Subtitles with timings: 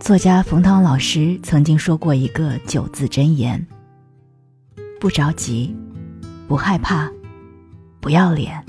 [0.00, 3.64] 作家冯唐老师曾经说过一个九字真言：
[4.98, 5.76] 不着急，
[6.48, 7.08] 不害怕，
[8.00, 8.64] 不要脸。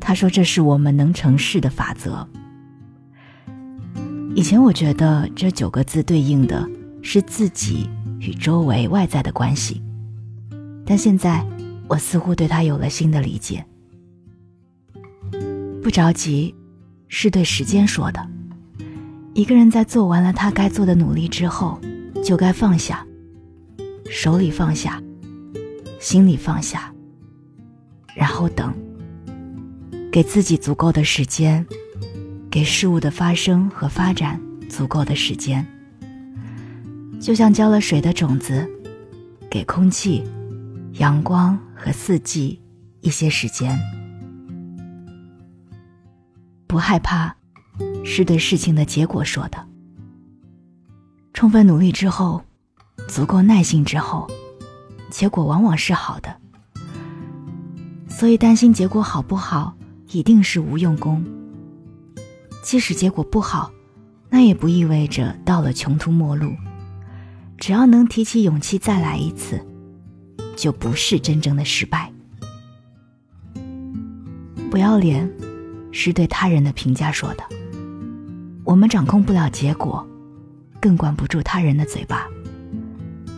[0.00, 2.26] 他说这是我们能成事的法则。
[4.36, 6.66] 以前我觉得这九个字对应的
[7.02, 7.90] 是自己
[8.20, 9.82] 与周围外在的关系，
[10.86, 11.44] 但现在
[11.88, 13.66] 我似乎对他有了新的理解。
[15.82, 16.54] 不着急，
[17.08, 18.33] 是对时间说的。
[19.34, 21.80] 一个人在做完了他该做的努力之后，
[22.24, 23.04] 就该放下，
[24.08, 25.02] 手里放下，
[25.98, 26.94] 心里放下，
[28.14, 28.72] 然后等，
[30.12, 31.66] 给自己足够的时间，
[32.48, 35.66] 给事物的发生和发展足够的时间。
[37.20, 38.70] 就像浇了水的种子，
[39.50, 40.22] 给空气、
[41.00, 42.62] 阳光和四季
[43.00, 43.76] 一些时间，
[46.68, 47.34] 不害怕。
[48.04, 49.58] 是对事情的结果说的。
[51.32, 52.42] 充分努力之后，
[53.08, 54.30] 足够耐心之后，
[55.10, 56.36] 结果往往是好的。
[58.08, 59.74] 所以担心结果好不好，
[60.10, 61.24] 一定是无用功。
[62.62, 63.72] 即使结果不好，
[64.30, 66.52] 那也不意味着到了穷途末路。
[67.58, 69.60] 只要能提起勇气再来一次，
[70.56, 72.12] 就不是真正的失败。
[74.70, 75.28] 不要脸，
[75.90, 77.44] 是对他人的评价说的。
[78.64, 80.06] 我们掌控不了结果，
[80.80, 82.26] 更管不住他人的嘴巴。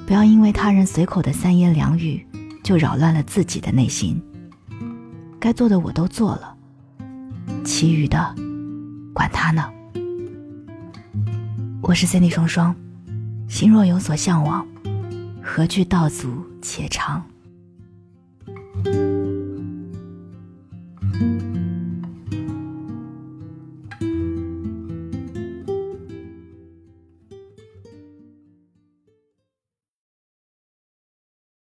[0.06, 2.24] 不要因为他人随口的三言两语
[2.62, 4.22] 就扰乱了自己的内心。
[5.40, 6.56] 该做的我都做了，
[7.64, 8.34] 其余的
[9.12, 9.68] 管他呢？
[11.82, 12.74] 我是 Cindy，双双
[13.48, 14.64] 心若有所向往，
[15.42, 17.20] 何惧道阻且长。